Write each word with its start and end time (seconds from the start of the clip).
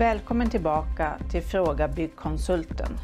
Välkommen 0.00 0.50
tillbaka 0.50 1.12
till 1.30 1.42
Fråga 1.42 1.88
Byggkonsulten. 1.88 2.98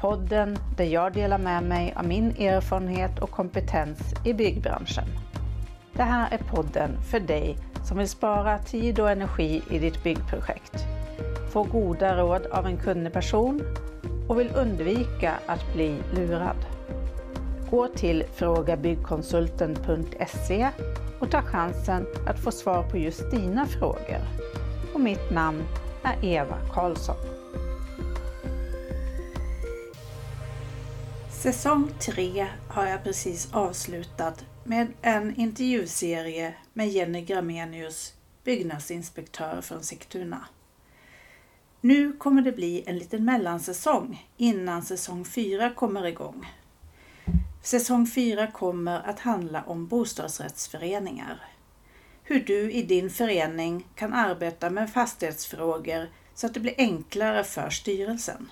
Podden 0.00 0.58
där 0.76 0.84
jag 0.84 1.12
delar 1.12 1.38
med 1.38 1.62
mig 1.62 1.94
av 1.96 2.06
min 2.06 2.30
erfarenhet 2.30 3.18
och 3.18 3.30
kompetens 3.30 3.98
i 4.24 4.34
byggbranschen. 4.34 5.04
Det 5.92 6.02
här 6.02 6.28
är 6.30 6.38
podden 6.38 6.90
för 7.10 7.20
dig 7.20 7.58
som 7.84 7.98
vill 7.98 8.08
spara 8.08 8.58
tid 8.58 9.00
och 9.00 9.10
energi 9.10 9.62
i 9.70 9.78
ditt 9.78 10.02
byggprojekt, 10.02 10.74
få 11.52 11.62
goda 11.62 12.16
råd 12.16 12.46
av 12.46 12.66
en 12.66 12.76
kunnig 12.76 13.12
person 13.12 13.62
och 14.28 14.40
vill 14.40 14.52
undvika 14.56 15.34
att 15.46 15.72
bli 15.74 15.96
lurad. 16.14 16.66
Gå 17.70 17.88
till 17.88 18.24
frågabyggkonsulten.se 18.32 20.68
och 21.20 21.30
ta 21.30 21.42
chansen 21.42 22.06
att 22.26 22.40
få 22.40 22.50
svar 22.50 22.82
på 22.82 22.98
just 22.98 23.30
dina 23.30 23.66
frågor. 23.66 24.20
Och 24.94 25.00
mitt 25.00 25.30
namn 25.30 25.62
är 26.02 26.24
Eva 26.24 26.58
Karlsson. 26.72 27.16
Säsong 31.30 31.90
3 31.98 32.46
har 32.68 32.86
jag 32.86 33.04
precis 33.04 33.48
avslutat 33.52 34.44
med 34.64 34.92
en 35.02 35.34
intervjuserie 35.34 36.54
med 36.72 36.88
Jenny 36.88 37.20
Gramenius, 37.20 38.14
byggnadsinspektör 38.44 39.60
från 39.60 39.82
Sigtuna. 39.82 40.46
Nu 41.80 42.12
kommer 42.12 42.42
det 42.42 42.52
bli 42.52 42.84
en 42.86 42.98
liten 42.98 43.24
mellansäsong 43.24 44.26
innan 44.36 44.82
säsong 44.82 45.24
4 45.24 45.70
kommer 45.70 46.06
igång. 46.06 46.46
Säsong 47.62 48.06
4 48.06 48.46
kommer 48.46 49.00
att 49.00 49.20
handla 49.20 49.62
om 49.62 49.86
bostadsrättsföreningar. 49.86 51.44
Hur 52.30 52.40
du 52.40 52.72
i 52.72 52.82
din 52.82 53.10
förening 53.10 53.88
kan 53.94 54.12
arbeta 54.14 54.70
med 54.70 54.92
fastighetsfrågor 54.92 56.08
så 56.34 56.46
att 56.46 56.54
det 56.54 56.60
blir 56.60 56.74
enklare 56.78 57.44
för 57.44 57.70
styrelsen. 57.70 58.50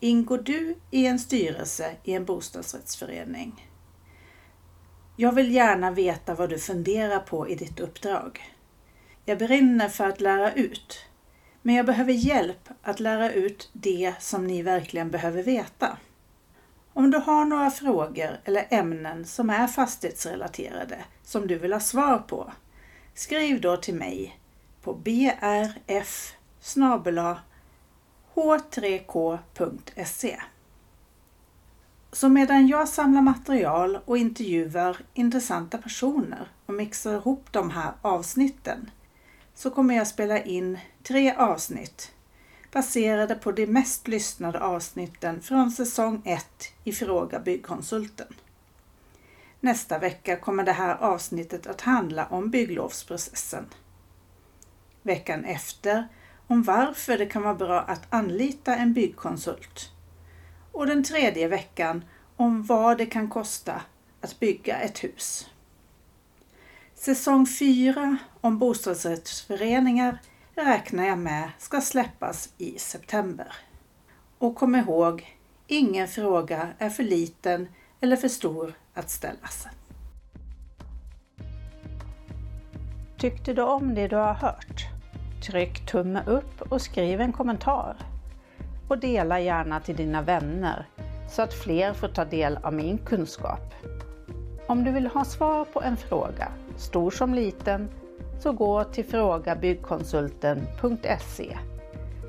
Ingår 0.00 0.38
du 0.38 0.76
i 0.90 1.06
en 1.06 1.18
styrelse 1.18 1.96
i 2.04 2.12
en 2.12 2.24
bostadsrättsförening? 2.24 3.68
Jag 5.16 5.32
vill 5.32 5.54
gärna 5.54 5.90
veta 5.90 6.34
vad 6.34 6.50
du 6.50 6.58
funderar 6.58 7.18
på 7.18 7.48
i 7.48 7.54
ditt 7.54 7.80
uppdrag. 7.80 8.54
Jag 9.24 9.38
brinner 9.38 9.88
för 9.88 10.08
att 10.08 10.20
lära 10.20 10.52
ut, 10.52 11.06
men 11.62 11.74
jag 11.74 11.86
behöver 11.86 12.12
hjälp 12.12 12.68
att 12.82 13.00
lära 13.00 13.32
ut 13.32 13.70
det 13.72 14.14
som 14.20 14.46
ni 14.46 14.62
verkligen 14.62 15.10
behöver 15.10 15.42
veta. 15.42 15.98
Om 17.00 17.10
du 17.10 17.18
har 17.18 17.44
några 17.44 17.70
frågor 17.70 18.40
eller 18.44 18.66
ämnen 18.70 19.24
som 19.24 19.50
är 19.50 19.66
fastighetsrelaterade 19.66 21.04
som 21.22 21.46
du 21.46 21.58
vill 21.58 21.72
ha 21.72 21.80
svar 21.80 22.18
på, 22.18 22.52
skriv 23.14 23.60
då 23.60 23.76
till 23.76 23.94
mig 23.94 24.40
på 24.82 24.94
brf 24.94 26.34
h3k.se. 28.34 30.40
Så 32.12 32.28
medan 32.28 32.68
jag 32.68 32.88
samlar 32.88 33.22
material 33.22 33.98
och 34.04 34.18
intervjuar 34.18 34.96
intressanta 35.14 35.78
personer 35.78 36.48
och 36.66 36.74
mixar 36.74 37.14
ihop 37.14 37.46
de 37.50 37.70
här 37.70 37.92
avsnitten 38.02 38.90
så 39.54 39.70
kommer 39.70 39.94
jag 39.94 40.06
spela 40.06 40.42
in 40.42 40.78
tre 41.02 41.34
avsnitt 41.34 42.12
baserade 42.72 43.34
på 43.34 43.52
de 43.52 43.66
mest 43.66 44.08
lyssnade 44.08 44.60
avsnitten 44.60 45.42
från 45.42 45.70
säsong 45.70 46.22
1 46.24 46.46
i 46.84 46.92
Fråga 46.92 47.38
Byggkonsulten. 47.38 48.34
Nästa 49.60 49.98
vecka 49.98 50.36
kommer 50.36 50.64
det 50.64 50.72
här 50.72 50.96
avsnittet 50.96 51.66
att 51.66 51.80
handla 51.80 52.26
om 52.26 52.50
bygglovsprocessen. 52.50 53.66
Veckan 55.02 55.44
efter 55.44 56.08
om 56.46 56.62
varför 56.62 57.18
det 57.18 57.26
kan 57.26 57.42
vara 57.42 57.54
bra 57.54 57.80
att 57.80 58.06
anlita 58.10 58.76
en 58.76 58.92
byggkonsult. 58.92 59.90
Och 60.72 60.86
den 60.86 61.04
tredje 61.04 61.48
veckan 61.48 62.04
om 62.36 62.62
vad 62.62 62.98
det 62.98 63.06
kan 63.06 63.28
kosta 63.28 63.82
att 64.20 64.40
bygga 64.40 64.80
ett 64.80 65.04
hus. 65.04 65.50
Säsong 66.94 67.46
4 67.46 68.16
om 68.40 68.58
bostadsrättsföreningar 68.58 70.18
räknar 70.64 71.06
jag 71.06 71.18
med 71.18 71.50
ska 71.58 71.80
släppas 71.80 72.54
i 72.58 72.78
september. 72.78 73.54
Och 74.38 74.56
kom 74.56 74.74
ihåg, 74.74 75.38
ingen 75.66 76.08
fråga 76.08 76.68
är 76.78 76.90
för 76.90 77.02
liten 77.02 77.68
eller 78.00 78.16
för 78.16 78.28
stor 78.28 78.72
att 78.94 79.10
ställas. 79.10 79.66
Tyckte 83.18 83.54
du 83.54 83.62
om 83.62 83.94
det 83.94 84.08
du 84.08 84.16
har 84.16 84.34
hört? 84.34 84.86
Tryck 85.46 85.86
tumme 85.86 86.22
upp 86.26 86.62
och 86.62 86.82
skriv 86.82 87.20
en 87.20 87.32
kommentar. 87.32 87.96
Och 88.88 88.98
dela 88.98 89.40
gärna 89.40 89.80
till 89.80 89.96
dina 89.96 90.22
vänner 90.22 90.88
så 91.30 91.42
att 91.42 91.54
fler 91.54 91.92
får 91.92 92.08
ta 92.08 92.24
del 92.24 92.56
av 92.56 92.74
min 92.74 92.98
kunskap. 92.98 93.74
Om 94.66 94.84
du 94.84 94.92
vill 94.92 95.06
ha 95.06 95.24
svar 95.24 95.64
på 95.64 95.82
en 95.82 95.96
fråga, 95.96 96.52
stor 96.76 97.10
som 97.10 97.34
liten, 97.34 97.88
så 98.42 98.52
gå 98.52 98.84
till 98.84 99.04
frågabyggkonsulten.se. 99.04 101.58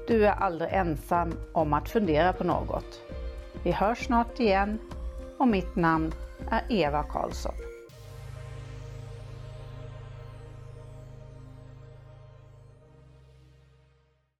Du 0.08 0.26
är 0.26 0.32
aldrig 0.32 0.70
ensam 0.74 1.34
om 1.54 1.74
att 1.74 1.90
fundera 1.90 2.34
på 2.34 2.44
något. 2.44 3.02
Vi 3.64 3.72
hörs 3.72 4.06
snart 4.06 4.40
igen 4.40 4.80
och 5.38 5.48
mitt 5.48 5.76
namn 5.76 6.14
är 6.50 6.64
Eva 6.70 7.04
Karlsson. 7.04 7.54